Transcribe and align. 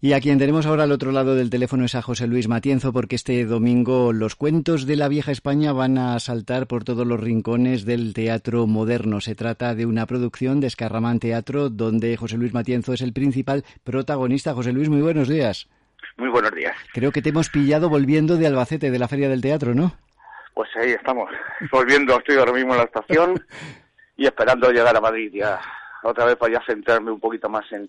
Y 0.00 0.12
a 0.12 0.20
quien 0.20 0.38
tenemos 0.38 0.64
ahora 0.64 0.84
al 0.84 0.92
otro 0.92 1.10
lado 1.10 1.34
del 1.34 1.50
teléfono 1.50 1.84
es 1.84 1.96
a 1.96 2.02
José 2.02 2.28
Luis 2.28 2.46
Matienzo, 2.46 2.92
porque 2.92 3.16
este 3.16 3.44
domingo 3.44 4.12
los 4.12 4.36
cuentos 4.36 4.86
de 4.86 4.94
la 4.94 5.08
vieja 5.08 5.32
España 5.32 5.72
van 5.72 5.98
a 5.98 6.16
saltar 6.20 6.68
por 6.68 6.84
todos 6.84 7.04
los 7.04 7.18
rincones 7.18 7.84
del 7.84 8.14
teatro 8.14 8.68
moderno. 8.68 9.20
Se 9.20 9.34
trata 9.34 9.74
de 9.74 9.86
una 9.86 10.06
producción 10.06 10.60
de 10.60 10.68
Escarramán 10.68 11.18
Teatro, 11.18 11.68
donde 11.68 12.16
José 12.16 12.36
Luis 12.36 12.54
Matienzo 12.54 12.92
es 12.92 13.00
el 13.00 13.12
principal 13.12 13.64
protagonista. 13.82 14.54
José 14.54 14.72
Luis, 14.72 14.88
muy 14.88 15.00
buenos 15.00 15.26
días. 15.26 15.68
Muy 16.16 16.28
buenos 16.28 16.52
días. 16.52 16.76
Creo 16.92 17.10
que 17.10 17.20
te 17.20 17.30
hemos 17.30 17.48
pillado 17.48 17.88
volviendo 17.88 18.36
de 18.36 18.46
Albacete, 18.46 18.92
de 18.92 18.98
la 19.00 19.08
Feria 19.08 19.28
del 19.28 19.40
Teatro, 19.40 19.74
¿no? 19.74 19.96
Pues 20.54 20.68
ahí 20.76 20.92
estamos, 20.92 21.28
volviendo, 21.72 22.16
estoy 22.16 22.36
ahora 22.36 22.52
mismo 22.52 22.72
en 22.74 22.78
la 22.78 22.84
estación 22.84 23.44
y 24.16 24.26
esperando 24.26 24.70
llegar 24.70 24.96
a 24.96 25.00
Madrid 25.00 25.32
ya, 25.34 25.60
otra 26.04 26.24
vez 26.24 26.36
para 26.36 26.52
ya 26.52 26.62
centrarme 26.64 27.10
un 27.10 27.18
poquito 27.18 27.48
más 27.48 27.64
en, 27.72 27.88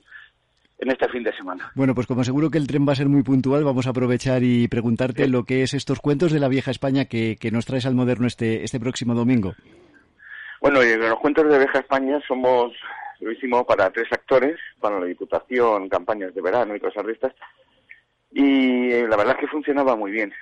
en 0.80 0.91
este 0.91 1.09
fin 1.09 1.23
de 1.23 1.36
semana. 1.36 1.71
Bueno, 1.75 1.93
pues 1.93 2.07
como 2.07 2.23
seguro 2.23 2.50
que 2.50 2.57
el 2.57 2.68
tren 2.68 2.88
va 2.88 2.93
a 2.93 2.96
ser 2.96 3.09
muy 3.09 3.21
puntual, 3.21 3.64
vamos 3.64 3.86
a 3.86 3.89
aprovechar 3.89 4.43
y 4.43 4.68
preguntarte 4.68 5.28
lo 5.28 5.43
que 5.43 5.61
es 5.64 5.74
estos 5.74 6.00
cuentos 6.00 6.32
de 6.32 6.39
la 6.39 6.47
vieja 6.47 6.71
España 6.71 7.05
que, 7.05 7.38
que 7.39 7.52
nos 7.52 7.65
traes 7.65 7.86
al 7.86 7.96
moderno 7.96 8.28
este, 8.28 8.64
este 8.64 8.79
próximo 8.79 9.14
domingo. 9.14 9.54
Bueno, 10.61 10.82
los 10.82 11.19
cuentos 11.19 11.50
de 11.50 11.57
vieja 11.57 11.79
España 11.79 12.19
somos, 12.28 12.74
lo 13.19 13.32
hicimos 13.32 13.64
para 13.65 13.89
tres 13.92 14.07
actores, 14.11 14.57
para 14.79 15.00
la 15.00 15.05
Diputación, 15.05 15.89
campañas 15.89 16.33
de 16.33 16.42
verano 16.42 16.75
y 16.75 16.80
cosas 16.80 17.05
de 17.05 17.14
estas, 17.14 17.33
y 18.32 18.89
la 18.89 19.18
verdad 19.18 19.36
es 19.36 19.41
que 19.41 19.47
funcionaba 19.47 19.96
muy 19.96 20.11
bien. 20.11 20.33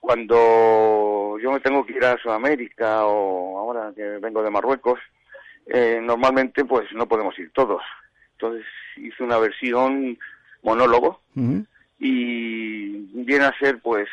Cuando 0.00 1.38
yo 1.42 1.50
me 1.50 1.60
tengo 1.60 1.84
que 1.84 1.94
ir 1.94 2.04
a 2.04 2.16
Sudamérica 2.18 3.06
o 3.06 3.58
ahora 3.58 3.92
que 3.94 4.02
vengo 4.20 4.42
de 4.42 4.50
Marruecos, 4.50 5.00
eh, 5.66 5.98
normalmente 6.02 6.64
pues 6.64 6.92
no 6.92 7.06
podemos 7.06 7.38
ir 7.38 7.50
todos. 7.52 7.82
Entonces 8.38 8.66
hice 8.96 9.22
una 9.22 9.38
versión 9.38 10.18
monólogo 10.62 11.22
y 11.98 12.98
viene 13.24 13.44
a 13.46 13.58
ser 13.58 13.80
pues 13.80 14.08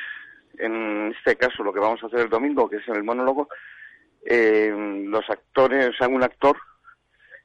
en 0.58 1.14
este 1.18 1.36
caso 1.36 1.64
lo 1.64 1.74
que 1.74 1.80
vamos 1.80 2.02
a 2.04 2.08
hacer 2.08 2.22
el 2.22 2.30
domingo, 2.30 2.70
que 2.70 2.78
es 2.78 2.88
el 2.88 3.04
monólogo, 3.04 3.50
eh, 4.26 4.74
los 5.08 5.30
actores, 5.30 5.90
o 5.90 5.94
sea, 5.94 6.08
un 6.08 6.24
actor 6.24 6.58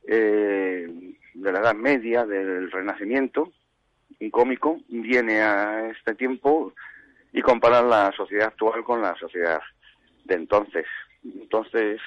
eh, 0.07 0.89
de 1.35 1.53
la 1.53 1.61
Edad 1.61 1.75
Media, 1.75 2.25
del 2.25 2.71
Renacimiento, 2.71 3.53
un 4.21 4.31
cómico, 4.31 4.79
viene 4.89 5.41
a 5.41 5.89
este 5.91 6.15
tiempo 6.15 6.73
y 7.33 7.43
compara 7.43 7.83
la 7.83 8.13
sociedad 8.17 8.49
actual 8.49 8.85
con 8.85 9.03
la 9.03 9.15
sociedad 9.17 9.61
de 10.25 10.35
entonces. 10.35 10.87
Entonces, 11.25 12.01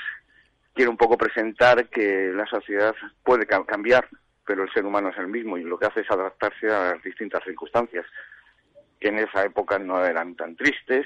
quiero 0.73 0.91
un 0.91 0.97
poco 0.97 1.17
presentar 1.17 1.89
que 1.89 2.31
la 2.33 2.45
sociedad 2.45 2.95
puede 3.23 3.45
cambiar 3.45 4.07
pero 4.45 4.63
el 4.63 4.71
ser 4.73 4.85
humano 4.85 5.09
es 5.09 5.17
el 5.17 5.27
mismo 5.27 5.57
y 5.57 5.63
lo 5.63 5.77
que 5.77 5.85
hace 5.85 6.01
es 6.01 6.11
adaptarse 6.11 6.67
a 6.67 6.93
las 6.93 7.03
distintas 7.03 7.43
circunstancias, 7.43 8.05
que 8.99 9.09
en 9.09 9.19
esa 9.19 9.43
época 9.43 9.79
no 9.79 10.03
eran 10.03 10.35
tan 10.35 10.55
tristes, 10.55 11.05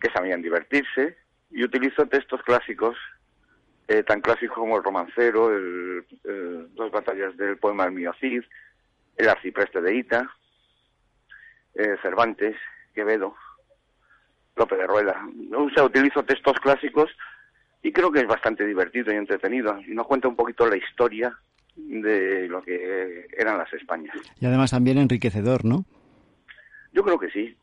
que 0.00 0.10
sabían 0.10 0.42
divertirse, 0.42 1.16
y 1.50 1.64
utilizo 1.64 2.06
textos 2.06 2.42
clásicos, 2.42 2.96
eh, 3.88 4.02
tan 4.02 4.20
clásicos 4.20 4.56
como 4.58 4.76
el 4.76 4.84
romancero, 4.84 5.56
el, 5.56 6.04
dos 6.74 6.90
batallas 6.90 7.36
del 7.36 7.56
poema 7.58 7.84
El 7.84 7.92
mío 7.92 8.12
Cid, 8.20 8.42
el 9.16 9.28
arcipreste 9.28 9.80
de 9.80 9.94
Ita, 9.94 10.30
eh, 11.74 11.96
Cervantes, 12.02 12.56
Quevedo, 12.94 13.36
López 14.56 14.78
de 14.78 14.86
Rueda. 14.86 15.26
O 15.56 15.70
sea, 15.70 15.84
utilizo 15.84 16.24
textos 16.24 16.58
clásicos 16.60 17.10
y 17.82 17.92
creo 17.92 18.10
que 18.10 18.20
es 18.20 18.26
bastante 18.26 18.66
divertido 18.66 19.12
y 19.12 19.16
entretenido. 19.16 19.78
Y 19.86 19.94
nos 19.94 20.06
cuenta 20.06 20.28
un 20.28 20.36
poquito 20.36 20.66
la 20.66 20.76
historia 20.76 21.38
de 21.76 22.48
lo 22.48 22.62
que 22.62 23.26
eran 23.36 23.58
las 23.58 23.72
Españas. 23.72 24.16
Y 24.40 24.46
además 24.46 24.70
también 24.70 24.98
enriquecedor, 24.98 25.64
¿no? 25.64 25.84
Yo 26.92 27.02
creo 27.02 27.18
que 27.18 27.30
sí. 27.30 27.56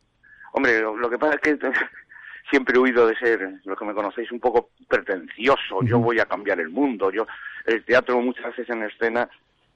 Hombre, 0.53 0.81
lo, 0.81 1.09
que 1.09 1.17
pasa 1.17 1.35
es 1.35 1.41
que 1.41 1.71
siempre 2.49 2.75
he 2.75 2.79
huido 2.79 3.07
de 3.07 3.15
ser, 3.17 3.59
lo 3.65 3.75
que 3.75 3.85
me 3.85 3.93
conocéis, 3.93 4.31
un 4.31 4.39
poco 4.39 4.69
pretencioso. 4.87 5.81
Yo 5.83 5.99
voy 5.99 6.19
a 6.19 6.25
cambiar 6.25 6.59
el 6.59 6.69
mundo. 6.69 7.11
Yo 7.11 7.25
El 7.65 7.83
teatro 7.83 8.21
muchas 8.21 8.55
veces 8.55 8.69
en 8.69 8.83
escena 8.83 9.29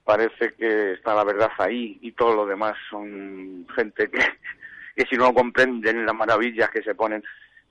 parece 0.04 0.54
que 0.54 0.92
está 0.92 1.14
la 1.14 1.24
verdad 1.24 1.50
ahí 1.58 1.98
y 2.00 2.12
todo 2.12 2.34
lo 2.34 2.46
demás 2.46 2.74
son 2.88 3.66
gente 3.74 4.08
que, 4.08 4.18
que 4.96 5.06
si 5.10 5.16
no 5.16 5.34
comprenden 5.34 6.06
las 6.06 6.14
maravillas 6.14 6.70
que 6.70 6.82
se 6.82 6.94
ponen. 6.94 7.22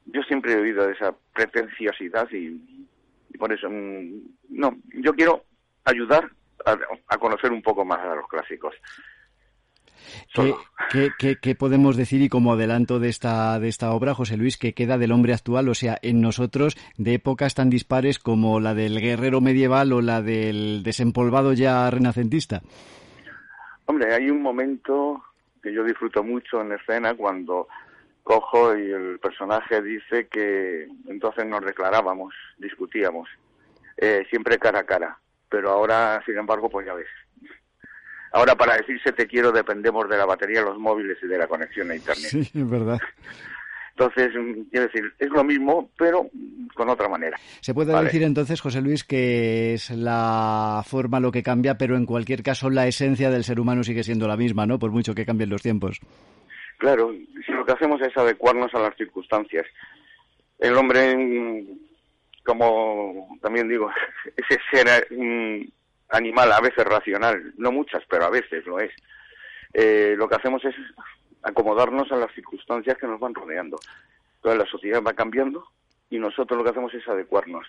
Yo 0.06 0.22
siempre 0.24 0.53
he 0.53 0.62
huido 0.62 0.86
de 0.86 0.94
esa 0.94 1.16
pretenciosidad 1.34 2.30
y, 2.31 2.88
y 3.30 3.38
por 3.38 3.52
eso, 3.52 3.70
mm, 3.70 4.22
no, 4.50 4.78
yo 4.94 5.14
quiero 5.14 5.46
ayudar 5.86 6.30
a, 6.67 7.17
conocer 7.17 7.51
un 7.51 7.61
poco 7.61 7.85
más 7.85 8.00
a 8.00 8.16
los 8.16 8.28
clásicos. 8.28 8.75
¿Qué, 10.31 11.55
podemos 11.55 11.97
decir 11.97 12.22
y 12.22 12.29
como 12.29 12.53
adelanto 12.53 13.00
de 13.00 13.09
esta, 13.09 13.59
de 13.59 13.67
esta 13.67 13.91
obra, 13.91 14.13
José 14.13 14.38
Luis, 14.38 14.57
que 14.57 14.73
queda 14.73 14.97
del 14.97 15.11
hombre 15.11 15.33
actual, 15.33 15.67
o 15.69 15.73
sea, 15.73 15.97
en 16.01 16.22
nosotros, 16.22 16.78
de 16.97 17.16
épocas 17.16 17.55
tan 17.55 17.69
dispares 17.69 18.19
como 18.19 18.59
la 18.59 18.73
del 18.73 19.01
guerrero 19.01 19.41
medieval 19.41 19.91
o 19.94 20.01
la 20.01 20.22
del 20.22 20.83
desempolvado 20.83 21.53
ya 21.53 21.89
renacentista? 21.89 22.61
Hombre, 23.85 24.13
hay 24.13 24.29
un 24.29 24.41
momento 24.41 25.23
que 25.61 25.73
yo 25.73 25.84
disfruto 25.84 26.23
mucho 26.23 26.61
en 26.61 26.73
escena 26.73 27.13
cuando 27.16 27.67
cojo 28.23 28.78
y 28.78 28.91
el 28.91 29.19
personaje 29.19 29.81
dice 29.81 30.28
que 30.28 30.88
entonces 31.07 31.45
nos 31.45 31.61
declarábamos, 31.61 32.34
discutíamos, 32.57 33.29
eh, 33.97 34.25
siempre 34.29 34.57
cara 34.57 34.79
a 34.79 34.85
cara 34.85 35.17
pero 35.50 35.72
ahora, 35.72 36.22
sin 36.25 36.38
embargo, 36.38 36.69
pues 36.69 36.85
ya 36.85 36.94
ves. 36.94 37.08
Ahora 38.34 38.56
para 38.56 38.75
decirse 38.78 39.13
te 39.13 39.25
quiero 39.25 39.52
dependemos 39.52 40.08
de 40.09 40.18
la 40.18 40.25
batería 40.25 40.62
los 40.62 40.78
móviles 40.78 41.18
y 41.24 41.28
de 41.28 41.38
la 41.38 41.47
conexión 41.47 41.90
a 41.91 41.96
Internet. 41.96 42.30
Sí, 42.30 42.40
es 42.40 42.69
verdad. 42.69 43.00
Entonces, 43.97 44.30
mm, 44.35 44.69
quiero 44.69 44.85
decir, 44.85 45.12
es 45.18 45.30
lo 45.30 45.44
mismo, 45.44 45.90
pero 45.97 46.30
con 46.75 46.88
otra 46.90 47.09
manera. 47.09 47.38
Se 47.62 47.74
puede 47.74 48.00
decir 48.03 48.22
entonces, 48.22 48.62
José 48.62 48.81
Luis, 48.81 49.03
que 49.03 49.74
es 49.74 49.90
la 49.90 50.84
forma 50.85 51.19
lo 51.19 51.31
que 51.31 51.41
cambia, 51.41 51.79
pero 51.79 51.96
en 51.96 52.06
cualquier 52.06 52.44
caso 52.44 52.69
la 52.69 52.85
esencia 52.85 53.31
del 53.31 53.44
ser 53.44 53.59
humano 53.59 53.84
sigue 53.84 54.03
siendo 54.03 54.28
la 54.28 54.38
misma, 54.38 54.68
¿no? 54.68 54.78
Por 54.78 54.91
mucho 54.91 55.16
que 55.16 55.25
cambien 55.25 55.50
los 55.50 55.64
tiempos. 55.64 56.00
Claro, 56.78 57.12
si 57.12 57.52
lo 57.52 57.66
que 57.66 57.72
hacemos 57.72 58.00
es 58.02 58.16
adecuarnos 58.16 58.72
a 58.75 58.79
las 58.79 58.96
circunstancias. 58.96 59.66
El 60.59 60.75
hombre 60.75 61.18
mm, 61.18 61.87
como 62.47 63.38
también 63.41 63.68
digo, 63.68 63.91
ese 64.38 64.59
ser 64.72 65.08
mm, 65.12 65.68
animal 66.09 66.52
a 66.53 66.62
veces 66.62 66.85
racional, 66.85 67.53
no 67.58 67.72
muchas, 67.74 68.03
pero 68.09 68.25
a 68.25 68.30
veces 68.30 68.66
lo 68.66 68.80
es. 68.80 68.91
Eh, 69.74 70.16
lo 70.18 70.30
que 70.30 70.35
hacemos 70.35 70.63
es 70.63 70.74
acomodarnos 71.44 72.09
a 72.12 72.16
las 72.16 72.34
circunstancias 72.34 72.97
que 72.97 73.06
nos 73.06 73.19
van 73.19 73.35
rodeando. 73.35 73.78
Entonces 74.38 74.59
la 74.59 74.72
sociedad 74.72 75.03
va 75.06 75.13
cambiando 75.13 75.66
y 76.09 76.19
nosotros 76.19 76.58
lo 76.58 76.63
que 76.63 76.69
hacemos 76.69 76.94
es 76.94 77.06
adecuarnos. 77.08 77.68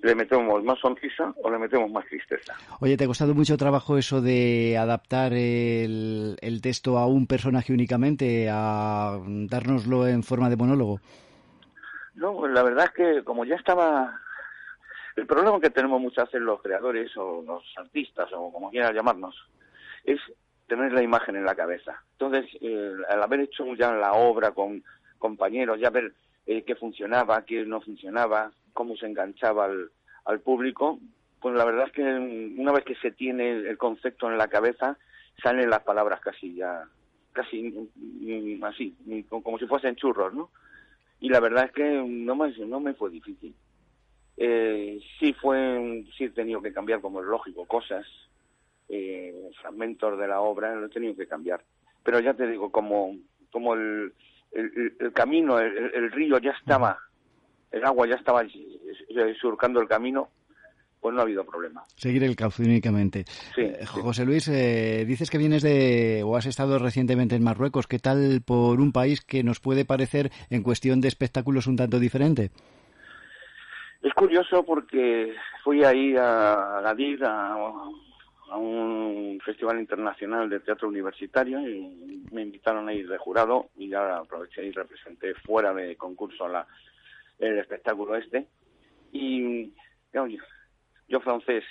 ¿Le 0.00 0.14
metemos 0.14 0.62
más 0.64 0.78
sonrisa 0.80 1.32
o 1.42 1.50
le 1.50 1.58
metemos 1.58 1.90
más 1.90 2.04
tristeza? 2.06 2.54
Oye, 2.80 2.96
¿te 2.96 3.04
ha 3.04 3.08
costado 3.08 3.34
mucho 3.34 3.56
trabajo 3.56 3.98
eso 3.98 4.20
de 4.20 4.76
adaptar 4.78 5.32
el, 5.32 6.36
el 6.40 6.60
texto 6.60 6.98
a 6.98 7.06
un 7.06 7.26
personaje 7.26 7.72
únicamente, 7.72 8.48
a 8.50 9.18
dárnoslo 9.26 10.06
en 10.06 10.22
forma 10.22 10.50
de 10.50 10.56
monólogo? 10.56 11.00
No, 12.18 12.48
la 12.48 12.64
verdad 12.64 12.86
es 12.86 12.90
que 12.92 13.24
como 13.24 13.44
ya 13.44 13.54
estaba... 13.54 14.20
El 15.14 15.26
problema 15.26 15.60
que 15.60 15.70
tenemos 15.70 16.00
muchas 16.00 16.26
veces 16.26 16.42
los 16.42 16.60
creadores 16.60 17.16
o 17.16 17.42
los 17.42 17.64
artistas 17.76 18.28
o 18.32 18.52
como 18.52 18.70
quieran 18.70 18.94
llamarnos 18.94 19.34
es 20.04 20.20
tener 20.66 20.92
la 20.92 21.02
imagen 21.02 21.36
en 21.36 21.44
la 21.44 21.54
cabeza. 21.54 22.02
Entonces, 22.12 22.46
eh, 22.60 22.92
al 23.08 23.22
haber 23.22 23.40
hecho 23.40 23.64
ya 23.74 23.92
la 23.92 24.12
obra 24.12 24.52
con 24.52 24.82
compañeros, 25.18 25.80
ya 25.80 25.90
ver 25.90 26.12
eh, 26.46 26.62
qué 26.62 26.74
funcionaba, 26.76 27.44
qué 27.44 27.64
no 27.64 27.80
funcionaba, 27.80 28.52
cómo 28.72 28.96
se 28.96 29.06
enganchaba 29.06 29.64
al, 29.64 29.90
al 30.24 30.40
público, 30.40 30.98
pues 31.40 31.54
la 31.54 31.64
verdad 31.64 31.86
es 31.86 31.92
que 31.92 32.02
una 32.02 32.72
vez 32.72 32.84
que 32.84 32.96
se 32.96 33.10
tiene 33.12 33.50
el 33.50 33.78
concepto 33.78 34.30
en 34.30 34.38
la 34.38 34.48
cabeza, 34.48 34.98
salen 35.42 35.70
las 35.70 35.82
palabras 35.82 36.20
casi 36.20 36.54
ya, 36.54 36.84
casi 37.32 37.62
mm, 37.94 38.64
así, 38.64 38.96
como 39.28 39.58
si 39.58 39.66
fuesen 39.66 39.96
churros, 39.96 40.34
¿no? 40.34 40.50
Y 41.20 41.28
la 41.28 41.40
verdad 41.40 41.64
es 41.64 41.72
que 41.72 41.84
no 41.84 42.36
me, 42.36 42.56
no 42.58 42.80
me 42.80 42.94
fue 42.94 43.10
difícil. 43.10 43.54
Eh, 44.36 45.00
sí 45.18 45.32
fue, 45.32 46.04
sí 46.16 46.24
he 46.24 46.30
tenido 46.30 46.62
que 46.62 46.72
cambiar, 46.72 47.00
como 47.00 47.20
es 47.20 47.26
lógico, 47.26 47.66
cosas, 47.66 48.06
eh, 48.88 49.50
fragmentos 49.60 50.18
de 50.18 50.28
la 50.28 50.40
obra, 50.40 50.74
lo 50.74 50.86
he 50.86 50.90
tenido 50.90 51.16
que 51.16 51.26
cambiar. 51.26 51.62
Pero 52.04 52.20
ya 52.20 52.34
te 52.34 52.46
digo, 52.46 52.70
como, 52.70 53.16
como 53.50 53.74
el, 53.74 54.12
el, 54.52 55.12
camino, 55.12 55.58
el, 55.58 56.12
río 56.12 56.38
ya 56.38 56.52
estaba, 56.52 56.98
el 57.72 57.84
agua 57.84 58.06
ya 58.06 58.14
estaba 58.14 58.44
surcando 59.40 59.80
el 59.80 59.88
camino, 59.88 60.28
pues 61.00 61.14
no 61.14 61.20
ha 61.20 61.24
habido 61.24 61.44
problema. 61.44 61.84
Seguir 61.96 62.24
el 62.24 62.36
cauce 62.36 62.62
únicamente. 62.62 63.24
Eh, 63.56 63.84
José 63.86 64.24
Luis, 64.24 64.48
eh, 64.48 65.04
dices 65.06 65.30
que 65.30 65.38
vienes 65.38 65.62
de 65.62 66.22
o 66.24 66.36
has 66.36 66.46
estado 66.46 66.78
recientemente 66.78 67.34
en 67.34 67.44
Marruecos. 67.44 67.86
¿Qué 67.86 67.98
tal 67.98 68.42
por 68.44 68.80
un 68.80 68.92
país 68.92 69.20
que 69.20 69.42
nos 69.42 69.60
puede 69.60 69.84
parecer 69.84 70.30
en 70.50 70.62
cuestión 70.62 71.00
de 71.00 71.08
espectáculos 71.08 71.66
un 71.66 71.76
tanto 71.76 71.98
diferente? 71.98 72.50
Es 74.02 74.14
curioso 74.14 74.64
porque 74.64 75.34
fui 75.64 75.84
ahí 75.84 76.14
a 76.16 76.80
Gadir, 76.82 77.24
a 77.24 77.56
a 78.50 78.56
un 78.56 79.38
festival 79.44 79.78
internacional 79.78 80.48
de 80.48 80.60
teatro 80.60 80.88
universitario 80.88 81.60
y 81.60 82.24
me 82.32 82.42
invitaron 82.42 82.88
a 82.88 82.94
ir 82.94 83.08
de 83.08 83.18
jurado 83.18 83.68
y 83.76 83.88
ya 83.88 84.16
aproveché 84.16 84.64
y 84.64 84.72
representé 84.72 85.34
fuera 85.34 85.74
de 85.74 85.96
concurso 85.96 86.48
la, 86.48 86.66
el 87.38 87.58
espectáculo 87.58 88.16
este. 88.16 88.46
Y 89.12 89.72
yo, 91.08 91.20
francés, 91.20 91.64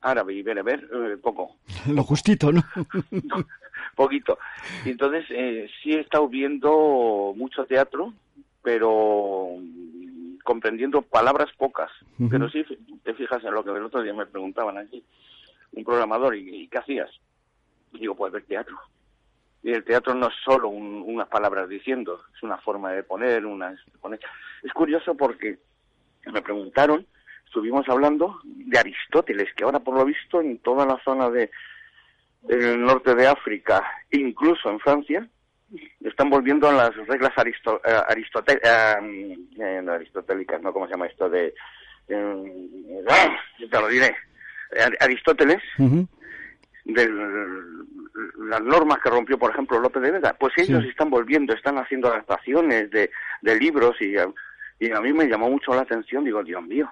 árabe 0.00 0.34
y 0.34 0.42
bereber, 0.42 0.88
eh, 0.92 1.16
poco. 1.16 1.56
Lo 1.88 2.02
justito, 2.02 2.52
¿no? 2.52 2.62
Poquito. 3.96 4.38
Y 4.84 4.90
entonces 4.90 5.24
eh, 5.30 5.70
sí 5.82 5.92
he 5.92 6.00
estado 6.00 6.28
viendo 6.28 7.32
mucho 7.36 7.64
teatro, 7.64 8.12
pero 8.62 9.56
comprendiendo 10.44 11.02
palabras 11.02 11.50
pocas. 11.56 11.90
Pero 12.30 12.48
sí 12.50 12.64
te 13.02 13.14
fijas 13.14 13.42
en 13.44 13.54
lo 13.54 13.64
que 13.64 13.70
el 13.70 13.84
otro 13.84 14.02
día 14.02 14.14
me 14.14 14.26
preguntaban 14.26 14.78
aquí, 14.78 15.02
un 15.72 15.84
programador, 15.84 16.36
¿y, 16.36 16.68
qué 16.68 16.78
hacías? 16.78 17.10
Y 17.92 18.00
digo, 18.00 18.14
pues 18.14 18.32
ver 18.32 18.44
teatro. 18.44 18.76
Y 19.62 19.70
el 19.70 19.84
teatro 19.84 20.14
no 20.14 20.28
es 20.28 20.34
solo 20.44 20.68
unas 20.68 21.28
palabras 21.28 21.68
diciendo, 21.68 22.20
es 22.34 22.42
una 22.42 22.58
forma 22.58 22.92
de 22.92 23.02
poner, 23.02 23.46
una... 23.46 23.72
Es 24.62 24.72
curioso 24.72 25.16
porque 25.16 25.58
me 26.32 26.42
preguntaron, 26.42 27.06
estuvimos 27.52 27.86
hablando 27.86 28.40
de 28.44 28.78
Aristóteles, 28.78 29.52
que 29.54 29.64
ahora 29.64 29.78
por 29.78 29.94
lo 29.94 30.06
visto 30.06 30.40
en 30.40 30.58
toda 30.60 30.86
la 30.86 30.98
zona 31.04 31.28
de 31.28 31.50
del 32.40 32.82
norte 32.82 33.14
de 33.14 33.26
África, 33.26 33.84
incluso 34.10 34.70
en 34.70 34.80
Francia, 34.80 35.28
están 36.00 36.28
volviendo 36.28 36.68
a 36.68 36.72
las 36.72 36.96
reglas 37.06 37.30
aristo, 37.36 37.80
eh, 37.84 39.36
eh, 39.60 39.86
aristotélicas, 39.88 40.60
¿no? 40.60 40.72
¿Cómo 40.72 40.86
se 40.86 40.92
llama 40.92 41.06
esto? 41.06 41.28
De, 41.28 41.54
ah, 43.08 43.36
te 43.58 43.80
lo 43.80 43.86
diré. 43.86 44.16
Aristóteles, 44.98 45.62
de 45.78 47.08
las 48.48 48.62
normas 48.62 48.98
que 49.00 49.10
rompió, 49.10 49.38
por 49.38 49.52
ejemplo, 49.52 49.78
López 49.78 50.02
de 50.02 50.10
Vega, 50.10 50.34
pues 50.36 50.54
ellos 50.56 50.84
están 50.84 51.10
volviendo, 51.10 51.54
están 51.54 51.78
haciendo 51.78 52.08
adaptaciones 52.08 52.90
de, 52.90 53.10
de 53.42 53.56
libros 53.56 53.94
y, 54.00 54.16
y 54.80 54.90
a 54.90 55.00
mí 55.00 55.12
me 55.12 55.26
llamó 55.28 55.48
mucho 55.48 55.74
la 55.74 55.82
atención, 55.82 56.24
digo, 56.24 56.42
Dios 56.42 56.62
mío. 56.64 56.90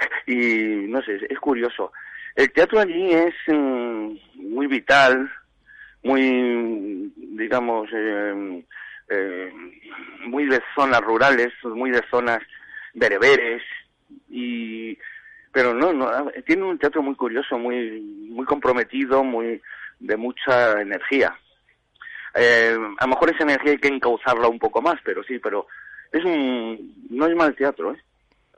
Y 0.26 0.86
no 0.88 1.02
sé, 1.02 1.18
es 1.28 1.38
curioso. 1.38 1.92
El 2.36 2.52
teatro 2.52 2.80
allí 2.80 3.12
es 3.12 3.34
mm, 3.48 4.14
muy 4.36 4.66
vital, 4.66 5.30
muy, 6.02 7.12
digamos, 7.16 7.88
eh, 7.92 8.64
eh, 9.10 9.52
muy 10.26 10.46
de 10.46 10.62
zonas 10.74 11.00
rurales, 11.00 11.52
muy 11.64 11.90
de 11.90 12.02
zonas 12.10 12.40
bereberes, 12.94 13.62
y, 14.28 14.96
pero 15.52 15.74
no, 15.74 15.92
no, 15.92 16.30
tiene 16.46 16.64
un 16.64 16.78
teatro 16.78 17.02
muy 17.02 17.14
curioso, 17.16 17.58
muy, 17.58 18.00
muy 18.30 18.46
comprometido, 18.46 19.24
muy, 19.24 19.60
de 19.98 20.16
mucha 20.16 20.80
energía. 20.80 21.36
Eh, 22.34 22.76
a 22.98 23.04
lo 23.04 23.08
mejor 23.08 23.30
esa 23.30 23.42
energía 23.42 23.72
hay 23.72 23.78
que 23.78 23.88
encauzarla 23.88 24.48
un 24.48 24.58
poco 24.58 24.80
más, 24.80 24.96
pero 25.04 25.22
sí, 25.24 25.38
pero 25.38 25.66
es 26.12 26.24
un, 26.24 26.94
no 27.10 27.26
es 27.26 27.34
mal 27.34 27.54
teatro, 27.56 27.92
¿eh? 27.92 28.02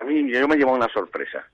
A 0.02 0.04
mí 0.04 0.32
yo 0.32 0.49
me 0.49 0.56
llevo 0.56 0.72
una 0.72 0.88
sorpresa. 0.88 1.44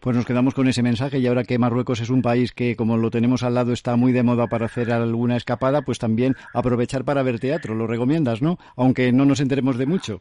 Pues 0.00 0.16
nos 0.16 0.24
quedamos 0.24 0.54
con 0.54 0.66
ese 0.66 0.82
mensaje 0.82 1.18
y 1.18 1.26
ahora 1.26 1.44
que 1.44 1.58
Marruecos 1.58 2.00
es 2.00 2.08
un 2.08 2.22
país 2.22 2.52
que, 2.52 2.74
como 2.74 2.96
lo 2.96 3.10
tenemos 3.10 3.42
al 3.42 3.54
lado, 3.54 3.72
está 3.74 3.96
muy 3.96 4.12
de 4.12 4.22
moda 4.22 4.46
para 4.46 4.64
hacer 4.64 4.90
alguna 4.90 5.36
escapada, 5.36 5.82
pues 5.82 5.98
también 5.98 6.34
aprovechar 6.54 7.04
para 7.04 7.22
ver 7.22 7.38
teatro. 7.38 7.74
Lo 7.74 7.86
recomiendas, 7.86 8.40
¿no? 8.40 8.58
Aunque 8.76 9.12
no 9.12 9.26
nos 9.26 9.40
enteremos 9.40 9.76
de 9.76 9.84
mucho. 9.84 10.20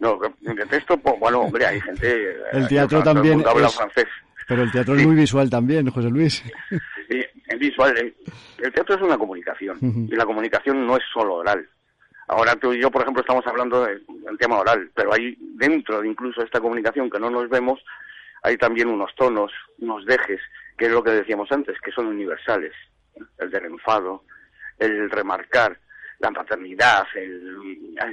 No, 0.00 0.18
de 0.40 0.66
texto, 0.66 0.96
pues, 0.98 1.14
bueno, 1.20 1.42
hombre, 1.42 1.64
hay 1.64 1.80
gente... 1.80 2.36
El 2.52 2.66
teatro 2.66 3.02
también 3.02 3.44
habla 3.46 3.68
francés. 3.68 4.06
Pero 4.48 4.64
el 4.64 4.72
teatro 4.72 4.96
es 4.96 5.06
muy 5.06 5.14
visual 5.14 5.48
también, 5.48 5.88
José 5.90 6.10
Luis. 6.10 6.42
Sí, 7.08 7.24
es 7.46 7.58
visual. 7.58 7.96
El, 8.58 8.72
teatro 8.72 8.96
es 8.96 9.02
una 9.02 9.16
comunicación 9.16 9.78
y 10.10 10.16
la 10.16 10.24
comunicación 10.24 10.86
no 10.86 10.96
es 10.96 11.02
solo 11.12 11.36
oral. 11.36 11.68
Ahora 12.30 12.54
tú 12.54 12.72
y 12.72 12.80
yo, 12.80 12.92
por 12.92 13.02
ejemplo, 13.02 13.22
estamos 13.22 13.44
hablando 13.44 13.84
del 13.84 14.04
tema 14.38 14.60
oral, 14.60 14.88
pero 14.94 15.12
hay 15.12 15.36
dentro 15.56 16.00
de 16.00 16.06
incluso 16.06 16.44
esta 16.44 16.60
comunicación 16.60 17.10
que 17.10 17.18
no 17.18 17.28
nos 17.28 17.48
vemos, 17.48 17.84
hay 18.44 18.56
también 18.56 18.86
unos 18.86 19.12
tonos, 19.16 19.50
unos 19.78 20.06
dejes, 20.06 20.40
que 20.78 20.86
es 20.86 20.92
lo 20.92 21.02
que 21.02 21.10
decíamos 21.10 21.50
antes, 21.50 21.80
que 21.80 21.90
son 21.90 22.06
universales. 22.06 22.72
El 23.36 23.50
del 23.50 23.64
enfado, 23.64 24.22
el 24.78 25.10
remarcar, 25.10 25.76
la 26.20 26.30
paternidad, 26.30 27.04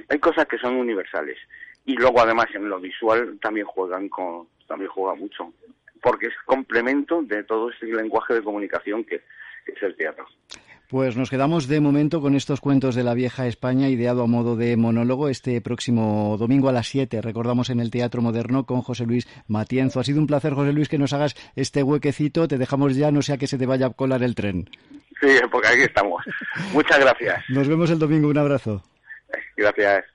hay 0.10 0.20
cosas 0.20 0.48
que 0.48 0.58
son 0.58 0.78
universales. 0.78 1.38
Y 1.86 1.96
luego 1.96 2.20
además 2.20 2.48
en 2.56 2.68
lo 2.70 2.80
visual 2.80 3.38
también 3.40 3.68
juegan 3.68 4.10
con, 4.10 4.48
también 4.68 4.90
juega 4.90 5.14
mucho, 5.14 5.54
porque 6.02 6.26
es 6.26 6.34
complemento 6.46 7.22
de 7.22 7.44
todo 7.44 7.70
este 7.70 7.86
lenguaje 7.86 8.34
de 8.34 8.42
comunicación 8.42 9.04
que 9.04 9.22
es 9.68 9.84
el 9.84 9.96
teatro. 9.96 10.26
Pues 10.90 11.18
nos 11.18 11.30
quedamos 11.30 11.68
de 11.68 11.82
momento 11.82 12.22
con 12.22 12.34
estos 12.34 12.62
cuentos 12.62 12.96
de 12.96 13.04
la 13.04 13.14
vieja 13.14 13.46
España, 13.46 13.90
ideado 13.90 14.24
a 14.24 14.28
modo 14.28 14.56
de 14.56 14.78
monólogo 14.78 15.28
este 15.28 15.60
próximo 15.60 16.38
domingo 16.40 16.70
a 16.70 16.72
las 16.72 16.88
7. 16.88 17.22
Recordamos 17.22 17.70
en 17.70 17.82
el 17.82 17.92
Teatro 17.92 18.22
Moderno 18.22 18.66
con 18.66 18.82
José 18.82 19.06
Luis 19.06 19.28
Matienzo. 19.48 20.00
Ha 20.00 20.06
sido 20.06 20.22
un 20.22 20.28
placer, 20.28 20.54
José 20.54 20.72
Luis, 20.72 20.88
que 20.88 20.98
nos 20.98 21.12
hagas 21.12 21.36
este 21.58 21.84
huequecito. 21.84 22.48
Te 22.48 22.58
dejamos 22.58 22.96
ya, 22.96 23.12
no 23.12 23.22
sea 23.22 23.38
que 23.38 23.48
se 23.48 23.58
te 23.58 23.66
vaya 23.66 23.88
a 23.88 23.90
colar 23.90 24.24
el 24.24 24.34
tren. 24.34 24.70
Sí, 25.20 25.28
porque 25.52 25.68
aquí 25.68 25.82
estamos. 25.82 26.24
Muchas 26.72 27.00
gracias. 27.00 27.44
Nos 27.50 27.68
vemos 27.68 27.90
el 27.92 28.00
domingo. 28.00 28.30
Un 28.30 28.38
abrazo. 28.38 28.82
Gracias. 29.58 30.06